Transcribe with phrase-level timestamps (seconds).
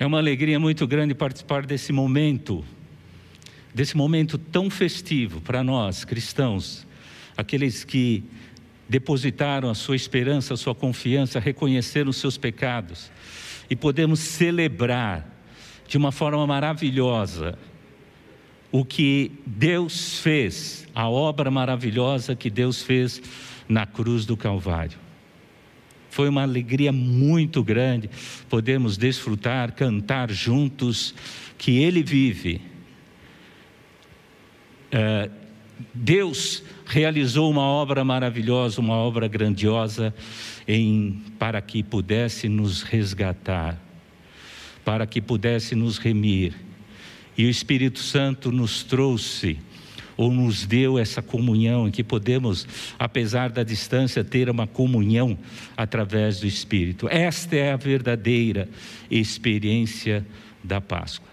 [0.00, 2.64] É uma alegria muito grande participar desse momento,
[3.74, 6.86] desse momento tão festivo para nós cristãos,
[7.36, 8.22] aqueles que
[8.88, 13.10] depositaram a sua esperança, a sua confiança, reconheceram os seus pecados
[13.68, 15.28] e podemos celebrar
[15.88, 17.58] de uma forma maravilhosa
[18.70, 23.20] o que Deus fez, a obra maravilhosa que Deus fez
[23.68, 25.07] na cruz do Calvário.
[26.10, 28.10] Foi uma alegria muito grande
[28.48, 31.14] podemos desfrutar, cantar juntos
[31.56, 32.60] que Ele vive.
[34.90, 35.30] É,
[35.92, 40.14] Deus realizou uma obra maravilhosa, uma obra grandiosa,
[40.66, 43.78] em, para que pudesse nos resgatar,
[44.84, 46.54] para que pudesse nos remir.
[47.36, 49.58] E o Espírito Santo nos trouxe
[50.18, 52.66] ou nos deu essa comunhão em que podemos,
[52.98, 55.38] apesar da distância, ter uma comunhão
[55.76, 57.08] através do Espírito.
[57.08, 58.68] Esta é a verdadeira
[59.08, 60.26] experiência
[60.62, 61.28] da Páscoa.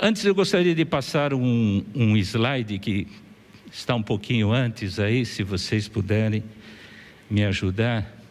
[0.00, 3.06] Antes eu gostaria de passar um, um slide que
[3.70, 6.42] está um pouquinho antes aí, se vocês puderem
[7.30, 8.23] me ajudar.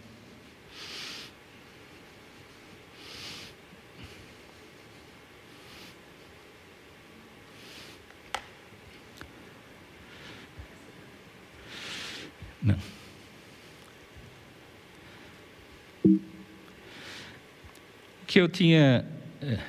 [18.34, 19.06] Que eu tinha,
[19.44, 19.60] eh,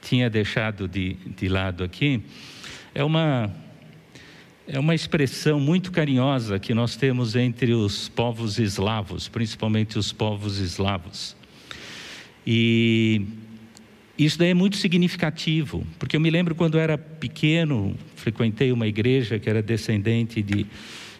[0.00, 2.22] tinha deixado de, de lado aqui
[2.94, 3.52] é uma,
[4.64, 10.58] é uma expressão muito carinhosa que nós temos entre os povos eslavos, principalmente os povos
[10.58, 11.34] eslavos.
[12.46, 13.26] E
[14.16, 19.36] isso daí é muito significativo, porque eu me lembro quando era pequeno, frequentei uma igreja
[19.36, 20.64] que era descendente de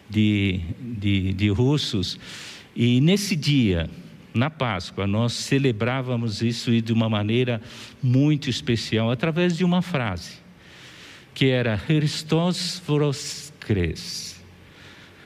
[0.09, 2.17] de, de, de russos.
[2.73, 3.89] E nesse dia,
[4.33, 7.61] na Páscoa, nós celebrávamos isso de uma maneira
[8.01, 10.33] muito especial, através de uma frase,
[11.33, 14.43] que era Christos vos cres,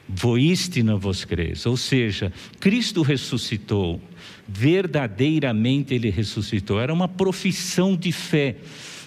[0.08, 4.02] voistina vos cres, ou seja, Cristo ressuscitou,
[4.48, 8.58] verdadeiramente Ele ressuscitou, era uma profissão de fé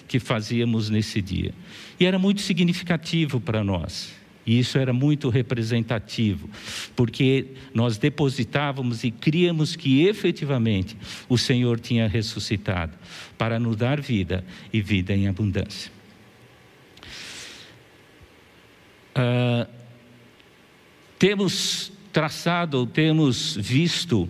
[0.07, 1.53] que fazíamos nesse dia,
[1.99, 4.20] e era muito significativo para nós.
[4.45, 6.49] E isso era muito representativo,
[6.95, 10.97] porque nós depositávamos e críamos que efetivamente
[11.29, 12.93] o Senhor tinha ressuscitado
[13.37, 14.43] para nos dar vida
[14.73, 15.91] e vida em abundância.
[19.13, 19.67] Ah,
[21.19, 24.27] temos traçado, temos visto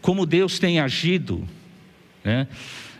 [0.00, 1.46] como Deus tem agido,
[2.22, 2.46] né?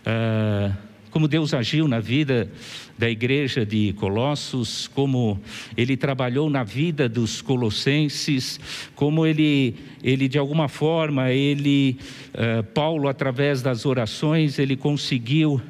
[0.04, 0.76] Ah,
[1.10, 2.50] como Deus agiu na vida
[2.98, 5.40] da igreja de Colossos, como
[5.76, 8.58] ele trabalhou na vida dos colossenses,
[8.96, 11.96] como ele, ele de alguma forma, ele,
[12.34, 15.62] uh, Paulo, através das orações, ele conseguiu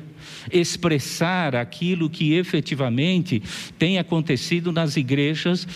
[0.51, 3.43] expressar aquilo que efetivamente
[3.79, 5.69] tem acontecido nas igrejas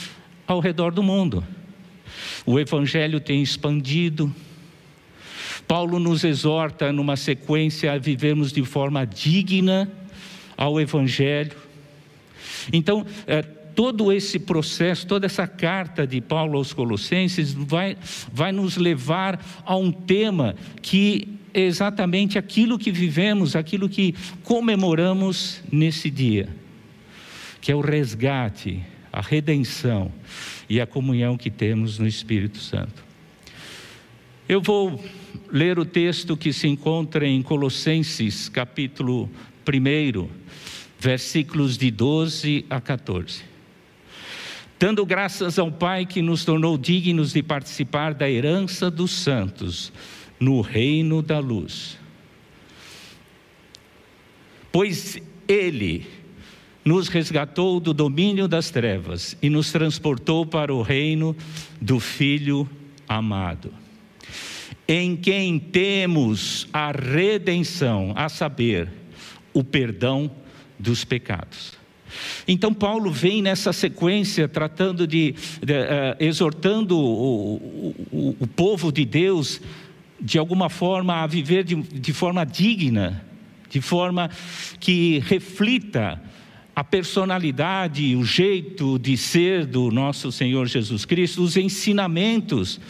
[0.47, 1.45] ao redor do mundo.
[2.47, 4.35] O evangelho tem expandido,
[5.69, 9.91] Paulo nos exorta numa sequência a vivermos de forma digna
[10.63, 11.57] ao Evangelho.
[12.73, 17.97] Então, é, todo esse processo, toda essa carta de Paulo aos Colossenses vai,
[18.33, 24.15] vai nos levar a um tema que é exatamente aquilo que vivemos, aquilo que
[24.45, 26.49] comemoramos nesse dia,
[27.61, 28.81] que é o resgate,
[29.13, 30.13] a redenção
[30.71, 33.05] e a comunhão que temos no Espírito Santo.
[34.49, 35.03] Eu vou
[35.51, 39.29] ler o texto que se encontra em Colossenses, capítulo
[39.69, 40.42] 1,
[41.03, 43.43] versículos de 12 a 14.
[44.79, 49.93] Dando graças ao Pai que nos tornou dignos de participar da herança dos santos
[50.39, 51.99] no reino da luz.
[54.71, 55.19] Pois
[55.49, 56.07] Ele
[56.85, 61.37] nos resgatou do domínio das trevas e nos transportou para o reino
[61.81, 62.69] do Filho
[63.09, 63.83] amado
[64.87, 68.89] em quem temos a redenção, a saber,
[69.55, 70.31] o perdão
[70.83, 71.81] dos pecados.
[72.47, 79.05] Então Paulo vem nessa sequência tratando de, de uh, exortando o, o, o, povo de
[79.05, 79.61] Deus
[80.21, 83.25] de alguma forma a viver de, de forma digna,
[83.71, 84.31] de forma
[84.79, 86.21] que reflita
[86.75, 92.81] a personalidade, o jeito de ser do nosso Senhor Jesus Cristo, os ensinamentos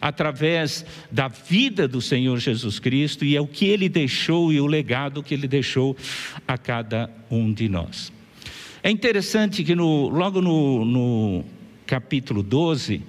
[0.00, 4.66] através da vida do Senhor Jesus Cristo e é o que ele deixou e o
[4.66, 5.96] legado que ele deixou
[6.46, 8.12] a cada um de nós.
[8.82, 11.44] É interessante que no, logo no, no
[11.86, 13.02] capítulo 12, uh,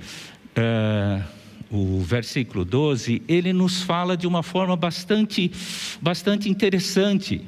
[0.56, 1.24] eh,
[1.70, 5.52] o versículo 12, ele nos fala de uma forma bastante,
[6.02, 7.42] bastante interessante.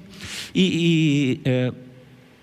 [0.53, 1.73] e, e é,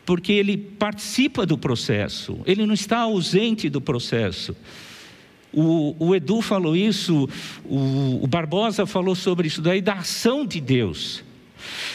[0.09, 4.57] porque ele participa do processo, ele não está ausente do processo.
[5.53, 7.29] O, o Edu falou isso,
[7.65, 11.25] o, o Barbosa falou sobre isso daí, da ação de Deus.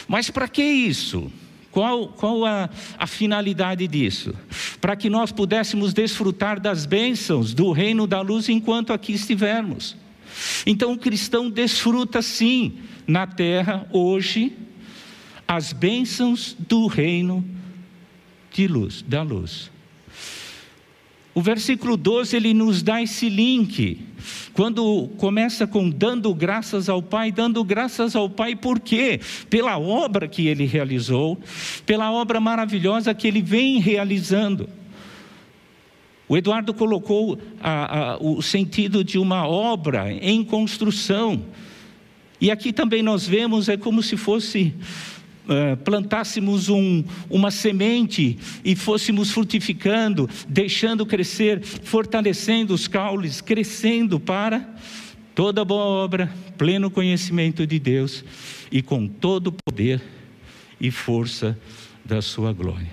[0.07, 1.31] Mas para que isso?
[1.71, 2.69] Qual, qual a,
[2.99, 4.33] a finalidade disso?
[4.79, 9.95] Para que nós pudéssemos desfrutar das bênçãos do reino da luz enquanto aqui estivermos.
[10.65, 12.73] Então o cristão desfruta sim
[13.07, 14.53] na terra hoje
[15.47, 17.43] as bênçãos do reino
[18.51, 19.72] de luz, da luz.
[21.35, 23.99] O versículo 12 ele nos dá esse link.
[24.53, 29.19] Quando começa com dando graças ao Pai, dando graças ao Pai por quê?
[29.49, 31.39] Pela obra que ele realizou,
[31.85, 34.69] pela obra maravilhosa que ele vem realizando.
[36.27, 41.43] O Eduardo colocou a, a, o sentido de uma obra em construção.
[42.39, 44.73] E aqui também nós vemos, é como se fosse
[45.43, 54.75] uh, plantássemos um, uma semente e fôssemos frutificando, deixando crescer, fortalecendo os caules, crescendo para
[55.35, 58.23] toda boa obra, pleno conhecimento de Deus
[58.71, 60.01] e com todo o poder
[60.79, 61.57] e força
[62.03, 62.91] da sua glória.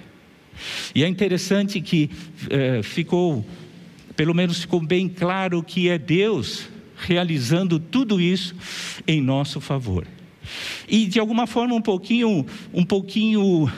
[0.94, 2.11] E é interessante que
[2.44, 3.44] uh, ficou,
[4.14, 8.55] pelo menos ficou bem claro que é Deus realizando tudo isso
[9.06, 10.06] em nosso favor.
[10.88, 13.70] E de alguma forma um pouquinho, um pouquinho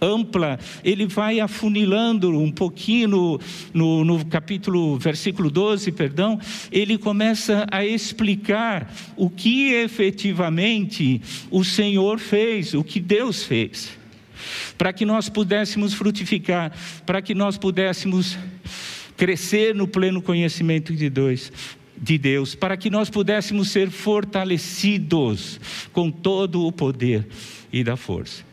[0.00, 3.40] ampla, ele vai afunilando um pouquinho no,
[3.72, 6.38] no, no, capítulo, versículo 12, perdão,
[6.70, 11.20] ele começa a explicar o que efetivamente
[11.50, 13.90] o Senhor fez, o que Deus fez,
[14.76, 16.72] para que nós pudéssemos frutificar,
[17.04, 18.38] para que nós pudéssemos
[19.16, 21.52] crescer no pleno conhecimento de Deus,
[22.00, 25.60] de Deus, para que nós pudéssemos ser fortalecidos
[25.92, 27.26] com todo o poder
[27.72, 28.44] e da força.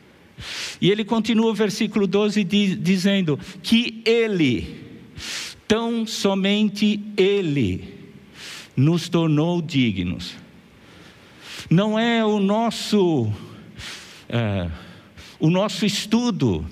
[0.79, 4.75] E ele continua o versículo 12 dizendo que Ele,
[5.67, 7.95] tão somente Ele,
[8.75, 10.35] nos tornou dignos.
[11.69, 13.23] Não é o nosso.
[14.29, 14.86] Uh,
[15.39, 16.65] o nosso estudo,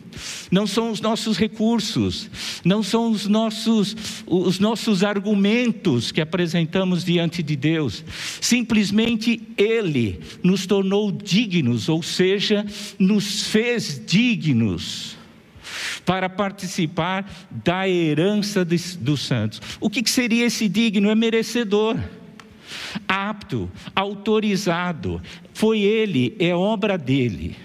[0.49, 2.29] não são os nossos recursos,
[2.63, 3.95] não são os nossos,
[4.25, 8.03] os nossos argumentos que apresentamos diante de Deus.
[8.41, 12.65] Simplesmente Ele nos tornou dignos, ou seja,
[12.97, 15.15] nos fez dignos
[16.05, 19.61] para participar da herança dos santos.
[19.79, 21.09] O que seria esse digno?
[21.09, 21.97] É merecedor
[23.07, 25.21] apto, autorizado.
[25.53, 27.55] Foi ele, é obra dele.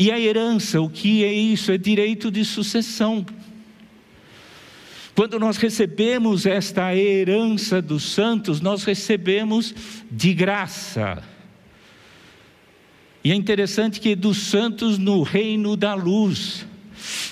[0.00, 1.70] E a herança, o que é isso?
[1.70, 3.26] É direito de sucessão.
[5.14, 9.74] Quando nós recebemos esta herança dos santos, nós recebemos
[10.10, 11.22] de graça.
[13.22, 16.66] E é interessante que dos santos no reino da luz.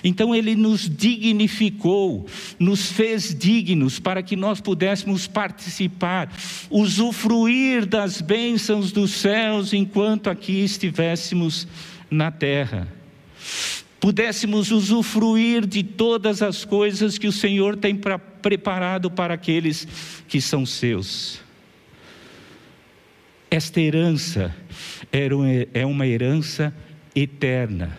[0.05, 2.27] Então ele nos dignificou,
[2.59, 6.31] nos fez dignos para que nós pudéssemos participar,
[6.69, 11.67] usufruir das bênçãos dos céus enquanto aqui estivéssemos
[12.11, 12.89] na terra,
[14.01, 19.87] pudéssemos usufruir de todas as coisas que o Senhor tem pra, preparado para aqueles
[20.27, 21.41] que são seus.
[23.51, 24.55] Esta herança
[25.73, 26.75] é uma herança
[27.15, 27.97] eterna.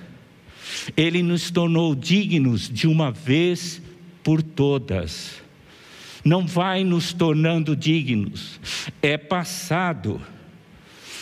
[0.96, 3.82] Ele nos tornou dignos de uma vez
[4.24, 5.42] por todas.
[6.24, 8.60] Não vai nos tornando dignos,
[9.02, 10.22] é passado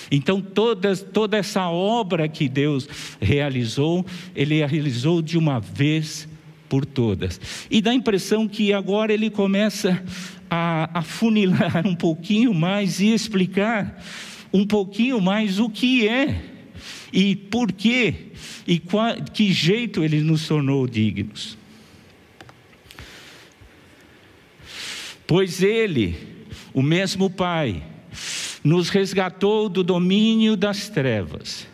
[0.10, 2.88] então, toda, toda essa obra que Deus
[3.20, 6.28] realizou, Ele a realizou de uma vez
[6.70, 7.40] por todas.
[7.70, 10.04] E dá a impressão que agora Ele começa
[10.50, 14.02] a, a funilar um pouquinho mais e explicar
[14.54, 16.42] um pouquinho mais o que é
[17.12, 18.32] e por quê
[18.66, 21.58] e qual, que jeito Ele nos tornou dignos.
[25.26, 26.16] Pois Ele,
[26.74, 27.84] o mesmo Pai,
[28.68, 31.66] nos resgatou do domínio das trevas.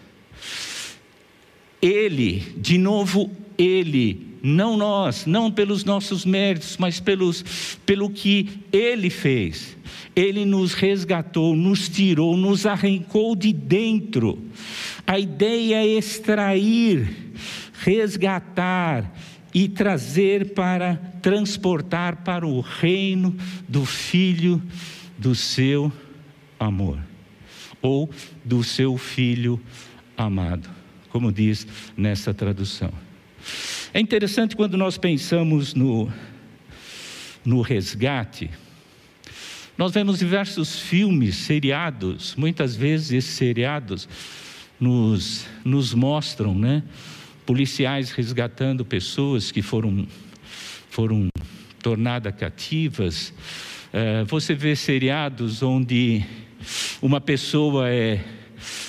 [1.81, 9.09] Ele, de novo, Ele, não nós, não pelos nossos méritos, mas pelos, pelo que Ele
[9.09, 9.75] fez.
[10.15, 14.39] Ele nos resgatou, nos tirou, nos arrancou de dentro.
[15.07, 17.33] A ideia é extrair,
[17.81, 19.11] resgatar
[19.51, 23.35] e trazer para, transportar para o reino
[23.67, 24.61] do Filho
[25.17, 25.91] do seu
[26.59, 26.99] amor,
[27.81, 28.09] ou
[28.43, 29.61] do seu filho
[30.17, 30.69] amado,
[31.09, 32.91] como diz nessa tradução.
[33.93, 36.11] É interessante quando nós pensamos no,
[37.45, 38.49] no resgate,
[39.77, 44.07] nós vemos diversos filmes, seriados, muitas vezes esses seriados
[44.79, 46.83] nos, nos mostram, né?
[47.45, 50.07] Policiais resgatando pessoas que foram,
[50.89, 51.27] foram
[51.81, 53.33] tornadas cativas.
[53.91, 56.23] É, você vê seriados onde
[57.01, 58.19] uma pessoa é,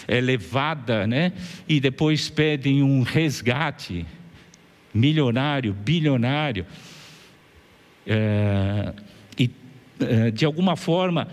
[0.07, 1.33] é levada, né?
[1.69, 4.07] E depois pedem um resgate
[4.93, 6.67] milionário, bilionário.
[8.07, 8.93] É,
[9.39, 9.51] e,
[10.01, 11.29] é, de alguma forma,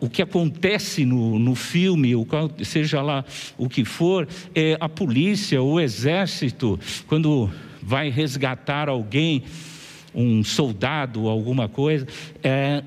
[0.00, 2.26] o que acontece no, no filme, o
[2.64, 3.24] seja lá
[3.56, 7.50] o que for, é a polícia, o exército, quando
[7.82, 9.44] vai resgatar alguém,
[10.14, 12.06] um soldado, alguma coisa,
[12.42, 12.82] é,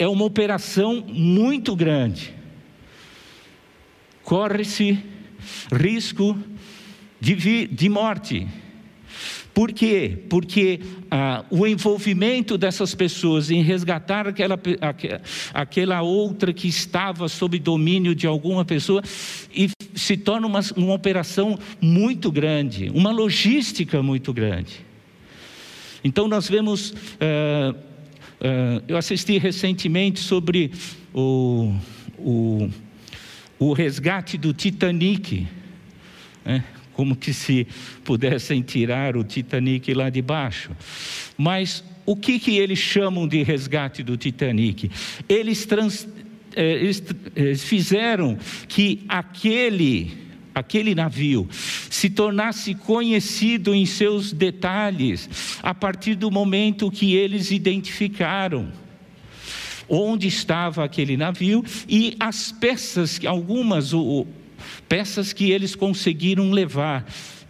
[0.00, 2.32] é uma operação muito grande.
[4.22, 4.98] Corre-se
[5.70, 6.38] risco
[7.20, 8.48] de, de morte.
[9.52, 10.24] Por quê?
[10.30, 10.80] Porque
[11.10, 14.58] ah, o envolvimento dessas pessoas em resgatar aquela,
[15.52, 19.02] aquela outra que estava sob domínio de alguma pessoa
[19.54, 24.80] e se torna uma, uma operação muito grande, uma logística muito grande.
[26.02, 27.74] Então nós vemos, ah,
[28.40, 30.72] ah, eu assisti recentemente sobre
[31.12, 31.74] o,
[32.18, 32.70] o,
[33.58, 35.46] o resgate do Titanic.
[36.44, 36.64] Né?
[37.00, 37.66] como que se
[38.04, 40.70] pudessem tirar o Titanic lá de baixo.
[41.34, 44.90] Mas o que, que eles chamam de resgate do Titanic?
[45.26, 46.06] Eles, trans,
[46.54, 47.02] eh, eles,
[47.34, 48.36] eles fizeram
[48.68, 50.10] que aquele,
[50.54, 51.48] aquele navio
[51.90, 58.72] se tornasse conhecido em seus detalhes a partir do momento que eles identificaram
[59.90, 64.24] onde estava aquele navio e as peças, algumas, o,
[64.88, 67.04] peças que eles conseguiram levar,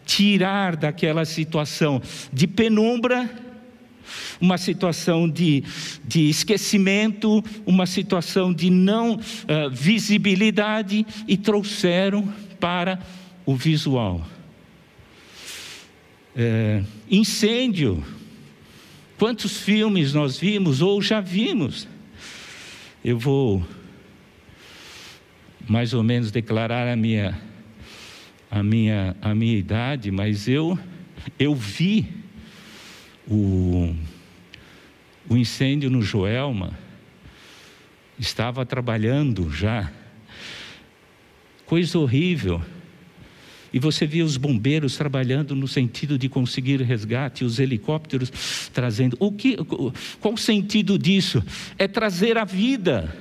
[0.06, 2.00] tirar daquela situação
[2.32, 3.30] de penumbra,
[4.40, 5.62] uma situação de,
[6.04, 13.00] de esquecimento, uma situação de não uh, visibilidade e trouxeram para
[13.46, 14.24] o visual.
[16.36, 18.04] É, incêndio.
[19.18, 21.88] Quantos filmes nós vimos ou já vimos?
[23.04, 23.66] Eu vou
[25.68, 27.40] mais ou menos declarar a minha
[28.50, 30.78] a minha a minha idade, mas eu
[31.38, 32.08] eu vi
[33.28, 33.94] o
[35.28, 36.76] o incêndio no Joelma.
[38.18, 39.90] Estava trabalhando já.
[41.70, 42.60] Coisa horrível.
[43.72, 48.32] E você via os bombeiros trabalhando no sentido de conseguir resgate, os helicópteros
[48.74, 49.16] trazendo.
[49.20, 49.56] O que,
[50.20, 51.40] qual o sentido disso?
[51.78, 53.16] É trazer a vida.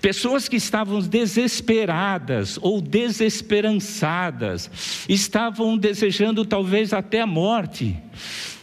[0.00, 4.68] Pessoas que estavam desesperadas ou desesperançadas,
[5.08, 7.96] estavam desejando talvez até a morte.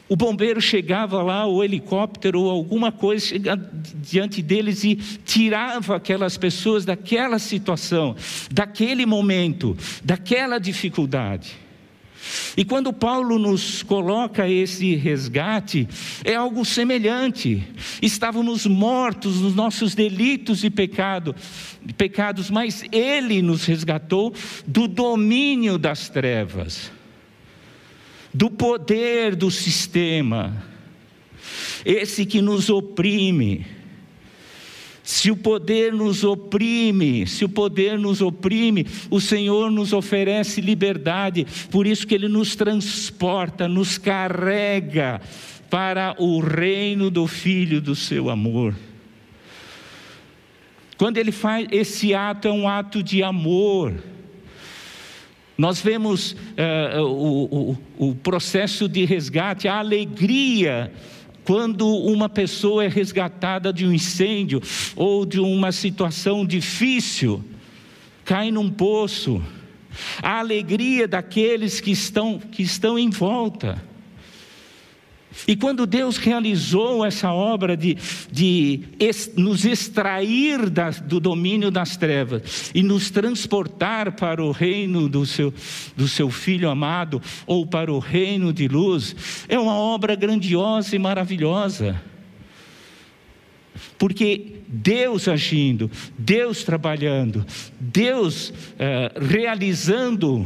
[0.09, 3.35] O bombeiro chegava lá, o helicóptero ou alguma coisa
[3.95, 8.15] diante deles e tirava aquelas pessoas daquela situação,
[8.51, 11.55] daquele momento, daquela dificuldade.
[12.57, 15.87] E quando Paulo nos coloca esse resgate,
[16.23, 17.63] é algo semelhante.
[18.01, 21.35] Estávamos mortos nos nossos delitos e pecado,
[21.97, 24.33] pecados, mas Ele nos resgatou
[24.67, 26.91] do domínio das trevas,
[28.33, 30.63] do poder do sistema,
[31.85, 33.65] esse que nos oprime
[35.09, 41.47] se o poder nos oprime, se o poder nos oprime, o Senhor nos oferece liberdade,
[41.71, 45.19] por isso que Ele nos transporta, nos carrega
[45.67, 48.75] para o reino do Filho do seu amor.
[50.95, 53.95] Quando Ele faz esse ato, é um ato de amor.
[55.59, 60.89] Nós vemos uh, o, o, o processo de resgate, a alegria
[61.43, 64.61] quando uma pessoa é resgatada de um incêndio
[64.95, 67.43] ou de uma situação difícil,
[68.23, 69.43] cai num poço,
[70.23, 73.83] a alegria daqueles que estão, que estão em volta.
[75.47, 77.97] E quando Deus realizou essa obra de,
[78.31, 78.81] de
[79.37, 85.53] nos extrair da, do domínio das trevas e nos transportar para o reino do seu,
[85.95, 89.15] do seu Filho amado, ou para o reino de luz,
[89.47, 92.01] é uma obra grandiosa e maravilhosa.
[93.97, 97.45] Porque Deus agindo, Deus trabalhando,
[97.79, 100.45] Deus eh, realizando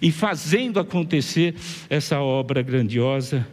[0.00, 1.54] e fazendo acontecer
[1.88, 3.46] essa obra grandiosa,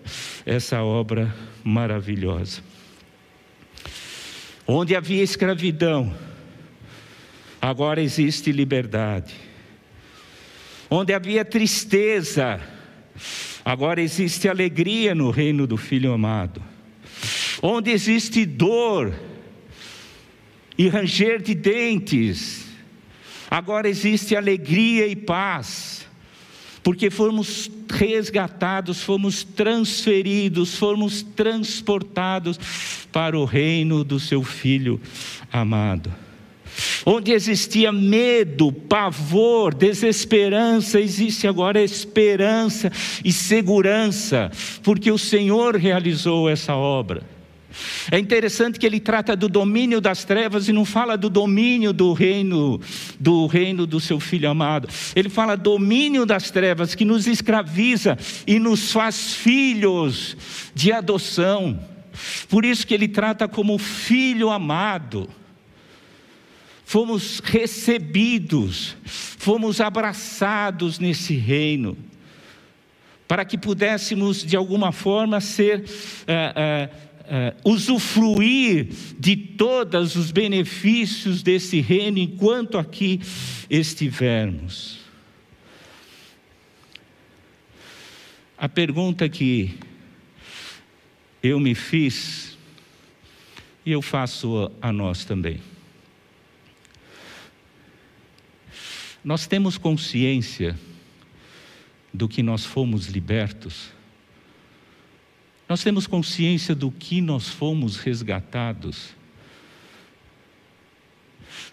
[0.45, 2.61] essa obra maravilhosa.
[4.65, 6.13] Onde havia escravidão,
[7.61, 9.33] agora existe liberdade.
[10.89, 12.61] Onde havia tristeza,
[13.65, 16.61] agora existe alegria no reino do Filho amado.
[17.61, 19.13] Onde existe dor
[20.77, 22.63] e ranger de dentes,
[23.53, 25.92] Agora existe alegria e paz,
[26.83, 32.59] porque fomos resgatados, fomos transferidos, fomos transportados
[33.11, 34.99] para o reino do seu Filho
[35.51, 36.13] amado.
[37.05, 42.91] Onde existia medo, pavor, desesperança, existe agora esperança
[43.23, 47.32] e segurança, porque o Senhor realizou essa obra.
[48.11, 52.13] É interessante que ele trata do domínio das trevas e não fala do domínio do
[52.13, 52.79] reino,
[53.19, 54.87] do reino do seu filho amado.
[55.15, 60.37] Ele fala domínio das trevas que nos escraviza e nos faz filhos
[60.73, 61.79] de adoção.
[62.47, 65.29] Por isso que ele trata como filho amado.
[66.85, 71.97] Fomos recebidos, fomos abraçados nesse reino,
[73.27, 75.85] para que pudéssemos de alguma forma ser
[76.27, 76.89] é, é,
[77.23, 78.87] uh, usufruir
[79.19, 83.21] de todos os benefícios desse reino enquanto aqui
[83.69, 84.99] estivermos.
[88.57, 89.77] A pergunta que
[91.41, 92.57] eu me fiz,
[93.85, 95.59] e eu faço a nós também.
[99.23, 100.77] Nós temos consciência
[102.13, 103.91] do que nós fomos libertos?
[105.67, 109.09] Nós temos consciência do que nós fomos resgatados.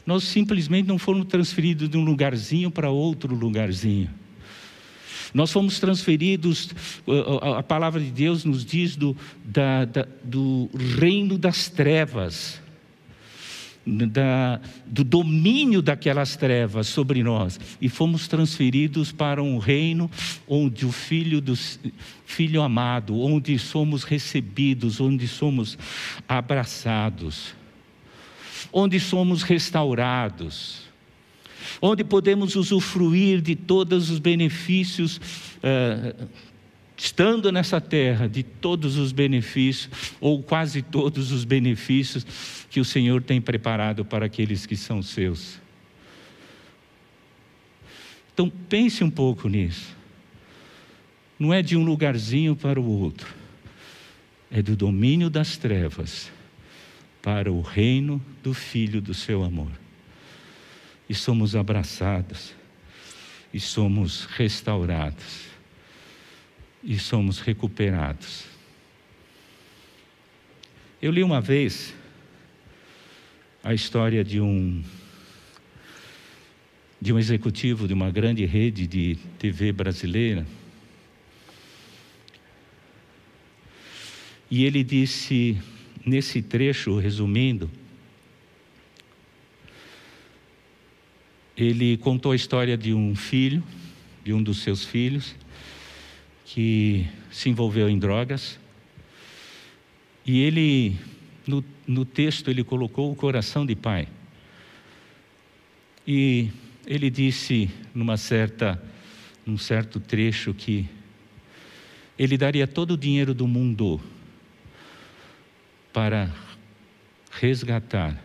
[0.06, 4.10] Nós simplesmente não fomos transferidos de um lugarzinho para outro lugarzinho.
[5.32, 6.70] Nós fomos transferidos,
[7.56, 10.68] a palavra de Deus nos diz do, da, da, do
[10.98, 12.60] reino das trevas
[13.90, 20.10] da, do domínio daquelas trevas sobre nós e fomos transferidos para um reino
[20.46, 21.54] onde o filho do
[22.24, 25.76] filho amado, onde somos recebidos, onde somos
[26.28, 27.54] abraçados,
[28.72, 30.82] onde somos restaurados,
[31.80, 35.20] onde podemos usufruir de todos os benefícios
[35.58, 36.28] uh,
[37.00, 39.88] estando nessa terra, de todos os benefícios,
[40.20, 42.26] ou quase todos os benefícios
[42.68, 45.58] que o Senhor tem preparado para aqueles que são seus.
[48.34, 49.96] Então pense um pouco nisso.
[51.38, 53.34] Não é de um lugarzinho para o outro,
[54.50, 56.30] é do domínio das trevas
[57.22, 59.72] para o reino do Filho do seu amor.
[61.08, 62.54] E somos abraçados,
[63.54, 65.50] e somos restaurados
[66.82, 68.44] e somos recuperados.
[71.00, 71.94] Eu li uma vez
[73.62, 74.82] a história de um
[77.00, 80.46] de um executivo de uma grande rede de TV brasileira.
[84.50, 85.56] E ele disse
[86.04, 87.70] nesse trecho, resumindo,
[91.56, 93.62] ele contou a história de um filho,
[94.22, 95.34] de um dos seus filhos,
[96.52, 98.58] que se envolveu em drogas.
[100.26, 100.98] E ele,
[101.46, 104.08] no, no texto, ele colocou o coração de pai.
[106.04, 106.48] E
[106.84, 108.82] ele disse, numa certa,
[109.46, 110.88] num certo trecho, que
[112.18, 114.00] ele daria todo o dinheiro do mundo
[115.92, 116.34] para
[117.30, 118.20] resgatar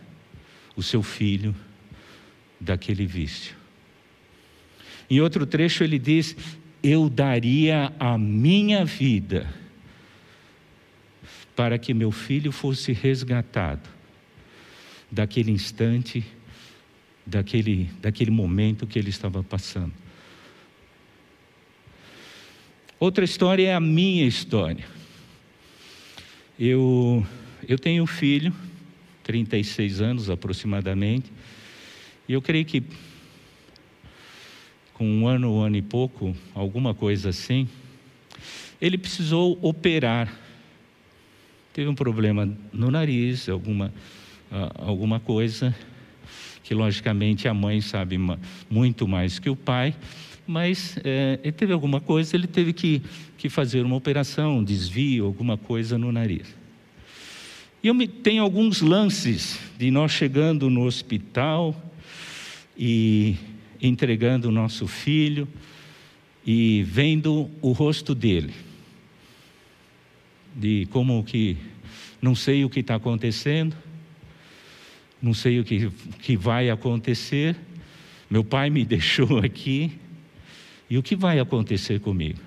[0.74, 1.54] o seu filho
[2.60, 3.54] daquele vício.
[5.08, 6.36] Em outro trecho ele diz:
[6.88, 9.52] eu daria a minha vida
[11.56, 13.88] para que meu filho fosse resgatado
[15.10, 16.24] daquele instante,
[17.26, 19.92] daquele, daquele momento que ele estava passando.
[23.00, 24.84] Outra história é a minha história.
[26.56, 27.26] Eu,
[27.68, 28.54] eu tenho um filho,
[29.24, 31.32] 36 anos aproximadamente,
[32.28, 32.84] e eu creio que
[34.96, 37.68] com um ano, um ano e pouco, alguma coisa assim,
[38.80, 40.32] ele precisou operar.
[41.74, 43.92] Teve um problema no nariz, alguma,
[44.74, 45.76] alguma coisa,
[46.64, 48.18] que logicamente a mãe sabe
[48.70, 49.94] muito mais que o pai,
[50.46, 53.02] mas é, ele teve alguma coisa, ele teve que,
[53.36, 56.56] que fazer uma operação, um desvio, alguma coisa no nariz.
[57.82, 61.76] E eu me, tenho alguns lances de nós chegando no hospital
[62.78, 63.36] e
[63.80, 65.48] entregando o nosso filho
[66.46, 68.54] e vendo o rosto dele,
[70.54, 71.56] de como que
[72.20, 73.76] não sei o que está acontecendo,
[75.20, 77.56] não sei o que, que vai acontecer,
[78.30, 79.92] meu pai me deixou aqui,
[80.88, 82.38] e o que vai acontecer comigo?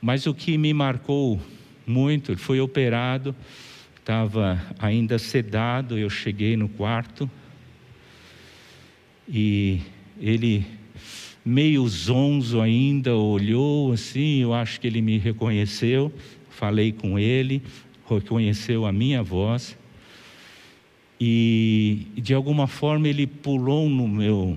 [0.00, 1.40] Mas o que me marcou
[1.86, 3.34] muito, ele foi operado,
[3.98, 7.30] estava ainda sedado, eu cheguei no quarto,
[9.28, 9.80] E
[10.18, 10.64] ele,
[11.44, 16.12] meio zonzo ainda, olhou assim, eu acho que ele me reconheceu.
[16.48, 17.62] Falei com ele,
[18.08, 19.76] reconheceu a minha voz.
[21.20, 24.56] E de alguma forma ele pulou no meu,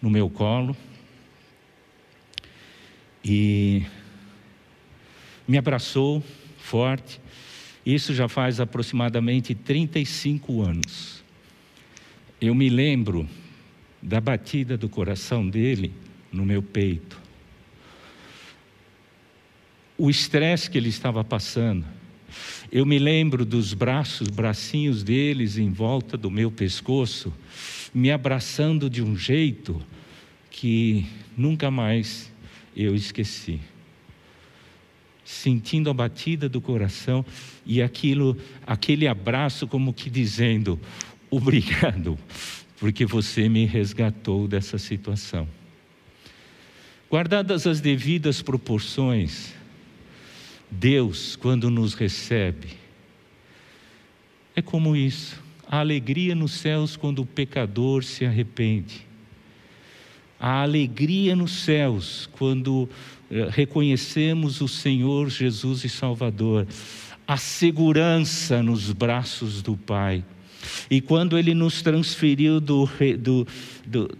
[0.00, 0.76] no meu colo
[3.24, 3.82] e
[5.46, 6.22] me abraçou
[6.56, 7.20] forte.
[7.84, 11.22] Isso já faz aproximadamente 35 anos.
[12.40, 13.28] Eu me lembro
[14.02, 15.92] da batida do coração dele
[16.32, 17.20] no meu peito.
[19.98, 21.84] O estresse que ele estava passando.
[22.72, 27.32] Eu me lembro dos braços, bracinhos deles em volta do meu pescoço,
[27.92, 29.82] me abraçando de um jeito
[30.50, 32.32] que nunca mais
[32.76, 33.60] eu esqueci.
[35.24, 37.24] Sentindo a batida do coração
[37.66, 38.36] e aquilo,
[38.66, 40.80] aquele abraço como que dizendo:
[41.30, 42.18] "Obrigado,
[42.80, 45.46] porque você me resgatou dessa situação".
[47.08, 49.54] Guardadas as devidas proporções,
[50.68, 52.68] Deus, quando nos recebe,
[54.56, 55.40] é como isso.
[55.68, 59.08] A alegria nos céus quando o pecador se arrepende
[60.40, 62.88] a alegria nos céus quando
[63.30, 66.66] eh, reconhecemos o Senhor Jesus e Salvador,
[67.28, 70.24] a segurança nos braços do Pai.
[70.90, 73.46] E quando Ele nos transferiu do, do,
[73.86, 74.10] do,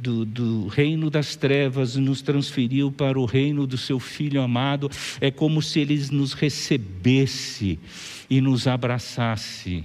[0.00, 4.90] do, do, reino das trevas, nos transferiu para o reino do Seu Filho amado,
[5.20, 7.78] é como se Ele nos recebesse
[8.28, 9.84] e nos abraçasse.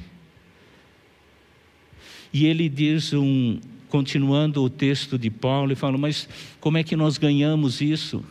[2.33, 6.27] E Ele diz um, continuando o texto de Paulo, e fala: Mas
[6.59, 8.23] como é que nós ganhamos isso?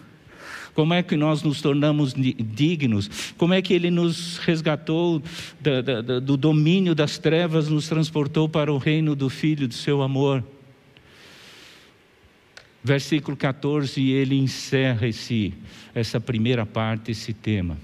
[0.74, 3.32] Como é que nós nos tornamos dignos?
[3.38, 5.22] Como é que Ele nos resgatou
[6.22, 10.44] do domínio das trevas, nos transportou para o reino do Filho, do seu amor?
[12.82, 15.54] Versículo 14, ele encerra esse,
[15.94, 17.78] essa primeira parte, esse tema.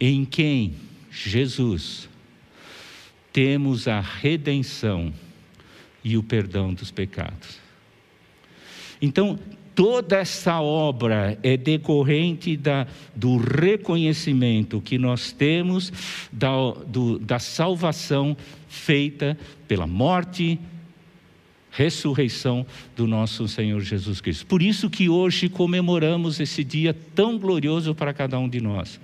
[0.00, 0.74] Em quem
[1.12, 2.08] Jesus
[3.32, 5.12] temos a redenção
[6.02, 7.60] e o perdão dos pecados.
[9.00, 9.38] Então,
[9.74, 15.92] toda essa obra é decorrente da, do reconhecimento que nós temos
[16.32, 16.50] da,
[16.86, 18.36] do, da salvação
[18.68, 20.58] feita pela morte,
[21.70, 24.46] ressurreição do nosso Senhor Jesus Cristo.
[24.46, 29.00] Por isso que hoje comemoramos esse dia tão glorioso para cada um de nós.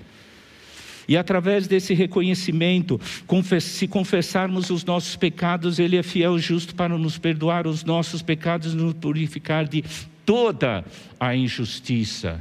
[1.08, 3.00] E através desse reconhecimento,
[3.60, 8.22] se confessarmos os nossos pecados, Ele é fiel e justo para nos perdoar os nossos
[8.22, 9.84] pecados e nos purificar de
[10.26, 10.84] toda
[11.18, 12.38] a injustiça.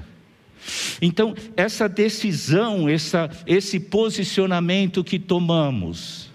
[1.01, 6.31] Então, essa decisão, essa, esse posicionamento que tomamos,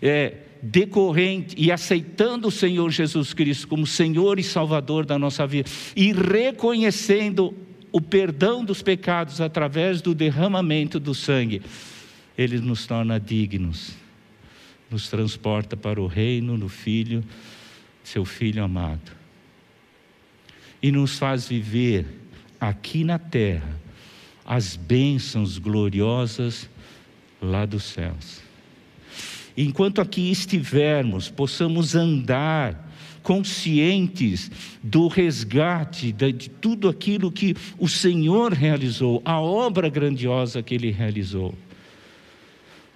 [0.00, 5.68] é, decorrente e aceitando o Senhor Jesus Cristo como Senhor e Salvador da nossa vida
[5.94, 7.54] e reconhecendo
[7.90, 11.60] o perdão dos pecados através do derramamento do sangue,
[12.38, 13.92] ele nos torna dignos,
[14.90, 17.22] nos transporta para o reino do Filho,
[18.02, 19.21] seu Filho amado,
[20.82, 22.06] e nos faz viver
[22.60, 23.80] aqui na terra
[24.44, 26.68] as bênçãos gloriosas
[27.40, 28.40] lá dos céus.
[29.56, 32.90] Enquanto aqui estivermos, possamos andar
[33.22, 34.50] conscientes
[34.82, 41.54] do resgate, de, tudo aquilo que o Senhor realizou, a obra grandiosa que Ele realizou.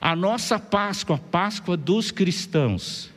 [0.01, 3.11] A nossa Páscoa, a Páscoa dos cristãos,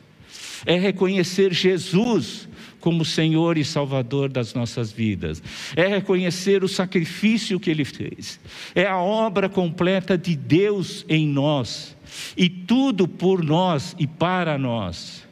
[0.64, 2.48] é reconhecer Jesus
[2.80, 5.42] como Senhor e Salvador das nossas vidas,
[5.76, 8.40] é reconhecer o sacrifício que Ele fez,
[8.74, 11.96] é a obra completa de Deus em nós,
[12.36, 15.28] e tudo por nós e para nós.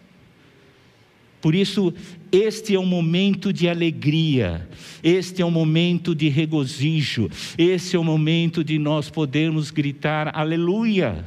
[1.40, 1.94] Por isso,
[2.32, 4.68] este é um momento de alegria,
[5.02, 11.24] este é um momento de regozijo, este é o momento de nós podermos gritar aleluia,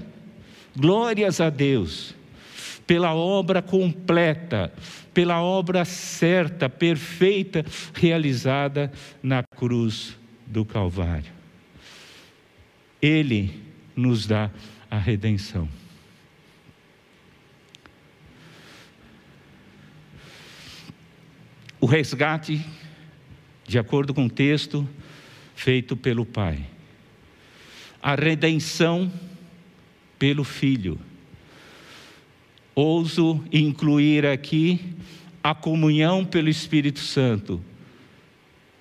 [0.76, 2.14] glórias a Deus,
[2.86, 4.74] pela obra completa,
[5.14, 8.92] pela obra certa, perfeita, realizada
[9.22, 11.32] na cruz do Calvário.
[13.02, 13.52] Ele
[13.96, 14.52] nos dá
[14.90, 15.68] a redenção.
[21.82, 22.64] o resgate,
[23.68, 24.88] de acordo com o texto,
[25.56, 26.64] feito pelo Pai.
[28.00, 29.12] A redenção
[30.20, 31.00] pelo Filho.
[32.74, 34.80] Ouso incluir aqui
[35.44, 37.62] a comunhão pelo Espírito Santo,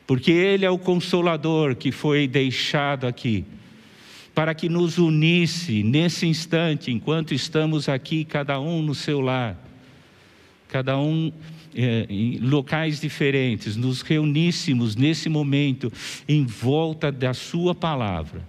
[0.07, 3.45] porque Ele é o consolador que foi deixado aqui,
[4.35, 9.71] para que nos unisse nesse instante, enquanto estamos aqui, cada um no seu lar
[10.71, 11.33] cada um
[11.75, 15.93] é, em locais diferentes, nos reuníssemos nesse momento
[16.29, 18.49] em volta da Sua palavra,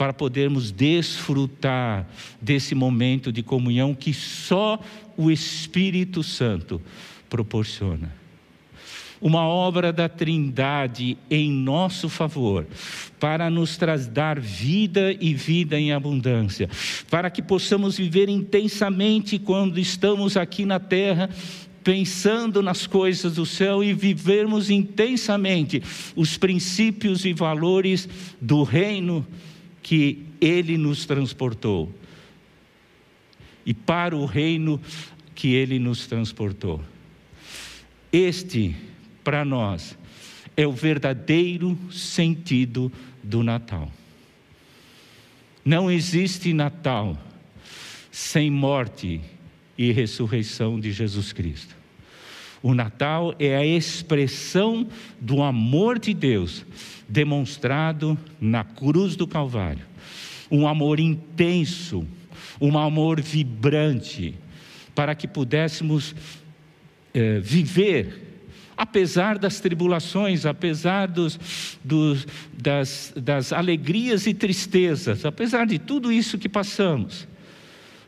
[0.00, 2.08] para podermos desfrutar
[2.40, 4.80] desse momento de comunhão que só
[5.14, 6.80] o Espírito Santo
[7.28, 8.10] proporciona.
[9.20, 12.66] Uma obra da Trindade em nosso favor,
[13.18, 13.78] para nos
[14.10, 16.70] dar vida e vida em abundância,
[17.10, 21.28] para que possamos viver intensamente quando estamos aqui na terra,
[21.84, 25.82] pensando nas coisas do céu e vivermos intensamente
[26.16, 28.08] os princípios e valores
[28.40, 29.26] do reino
[29.82, 31.92] que Ele nos transportou
[33.64, 34.80] e para o reino
[35.34, 36.82] que Ele nos transportou.
[38.12, 38.74] Este,
[39.22, 39.96] para nós,
[40.56, 42.90] é o verdadeiro sentido
[43.22, 43.90] do Natal.
[45.64, 47.16] Não existe Natal
[48.10, 49.20] sem morte
[49.78, 51.76] e ressurreição de Jesus Cristo.
[52.62, 54.86] O Natal é a expressão
[55.18, 56.66] do amor de Deus
[57.10, 59.84] demonstrado na cruz do Calvário.
[60.50, 62.06] Um amor intenso,
[62.60, 64.34] um amor vibrante,
[64.94, 66.14] para que pudéssemos
[67.12, 68.42] eh, viver,
[68.76, 76.38] apesar das tribulações, apesar dos, dos, das, das alegrias e tristezas, apesar de tudo isso
[76.38, 77.26] que passamos,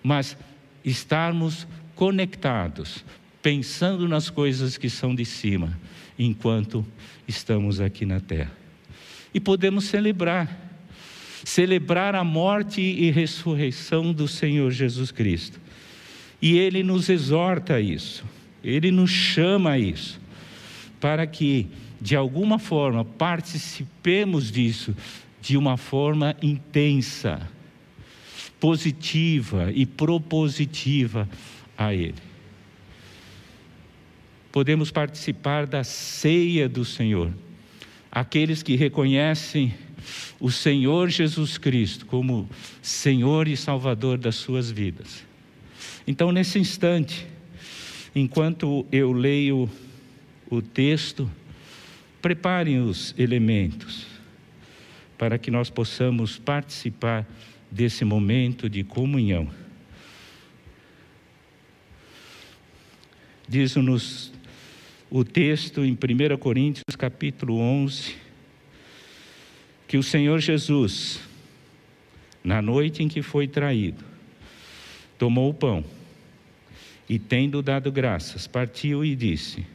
[0.02, 0.36] mas
[0.84, 3.04] estarmos conectados,
[3.40, 5.78] pensando nas coisas que são de cima,
[6.18, 6.86] enquanto
[7.26, 8.61] estamos aqui na terra.
[9.34, 10.48] E podemos celebrar,
[11.44, 15.60] celebrar a morte e ressurreição do Senhor Jesus Cristo.
[16.40, 18.24] E Ele nos exorta a isso,
[18.62, 20.20] Ele nos chama a isso,
[21.00, 21.68] para que,
[22.00, 24.94] de alguma forma, participemos disso
[25.40, 27.48] de uma forma intensa
[28.62, 31.28] positiva e propositiva
[31.76, 32.14] a Ele.
[34.52, 37.32] Podemos participar da ceia do Senhor.
[38.14, 39.74] Aqueles que reconhecem
[40.38, 42.46] o Senhor Jesus Cristo como
[42.82, 45.24] Senhor e Salvador das suas vidas.
[46.06, 47.26] Então, nesse instante,
[48.14, 49.70] enquanto eu leio
[50.50, 51.30] o texto,
[52.20, 54.06] preparem os elementos
[55.16, 57.26] para que nós possamos participar
[57.70, 59.48] desse momento de comunhão.
[63.48, 64.32] Diz-nos
[65.14, 68.14] o texto em 1 Coríntios capítulo 11,
[69.86, 71.20] que o Senhor Jesus,
[72.42, 74.02] na noite em que foi traído,
[75.18, 75.84] tomou o pão
[77.06, 79.66] e, tendo dado graças, partiu e disse: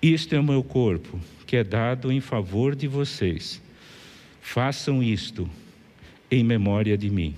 [0.00, 3.60] Isto é o meu corpo, que é dado em favor de vocês.
[4.40, 5.46] Façam isto
[6.30, 7.34] em memória de mim.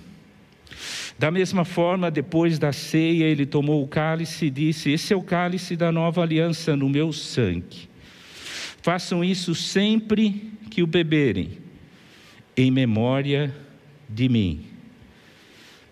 [1.21, 5.23] Da mesma forma, depois da ceia, ele tomou o cálice e disse: Esse é o
[5.23, 7.91] cálice da nova aliança no meu sangue.
[8.81, 11.59] Façam isso sempre que o beberem,
[12.57, 13.55] em memória
[14.09, 14.65] de mim.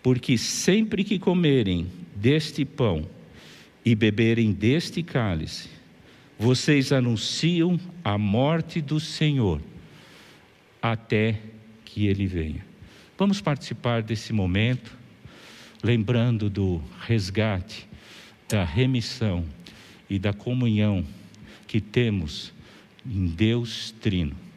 [0.02, 3.06] Porque sempre que comerem deste pão
[3.84, 5.68] e beberem deste cálice,
[6.38, 9.60] vocês anunciam a morte do Senhor
[10.80, 11.38] até
[11.84, 12.64] que ele venha.
[13.18, 14.97] Vamos participar desse momento,
[15.82, 17.88] lembrando do resgate,
[18.48, 19.44] da remissão
[20.08, 21.04] e da comunhão
[21.66, 22.52] que temos
[23.06, 24.47] em Deus Trino.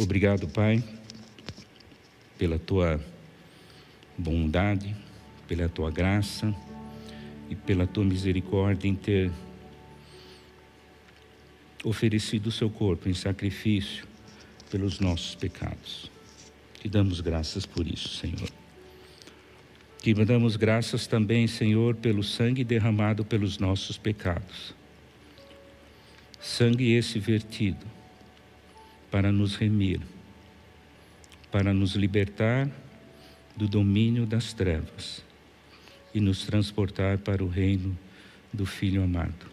[0.00, 0.80] Obrigado, Pai,
[2.38, 3.00] pela tua
[4.16, 4.94] bondade,
[5.48, 6.54] pela tua graça
[7.50, 9.32] e pela tua misericórdia em ter
[11.82, 14.06] oferecido o seu corpo em sacrifício
[14.70, 16.08] pelos nossos pecados.
[16.80, 18.50] Te damos graças por isso, Senhor.
[20.00, 24.72] Te damos graças também, Senhor, pelo sangue derramado pelos nossos pecados.
[26.40, 27.97] Sangue esse vertido
[29.10, 30.00] para nos remir,
[31.50, 32.68] para nos libertar
[33.56, 35.24] do domínio das trevas
[36.14, 37.98] e nos transportar para o reino
[38.52, 39.46] do Filho amado.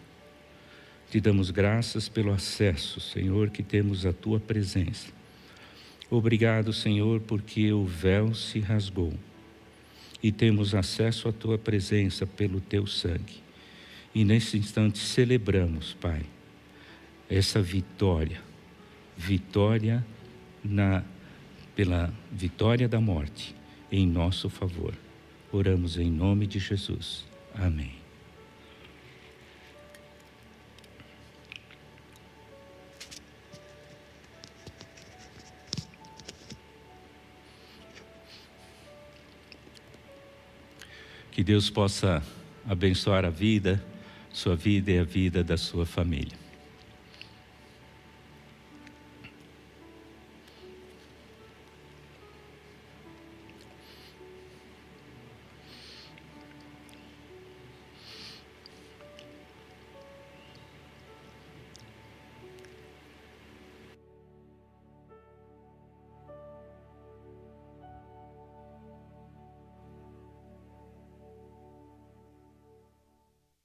[1.10, 5.08] Te damos graças pelo acesso, Senhor, que temos à tua presença.
[6.10, 9.12] Obrigado, Senhor, porque o véu se rasgou
[10.22, 13.42] e temos acesso à tua presença pelo teu sangue.
[14.14, 16.22] E nesse instante celebramos, Pai,
[17.28, 18.45] essa vitória
[19.16, 20.04] vitória
[20.62, 21.02] na
[21.74, 23.54] pela vitória da morte
[23.92, 24.94] em nosso favor.
[25.52, 27.24] Oramos em nome de Jesus.
[27.54, 27.94] Amém.
[41.30, 42.22] Que Deus possa
[42.66, 43.84] abençoar a vida,
[44.32, 46.45] sua vida e a vida da sua família.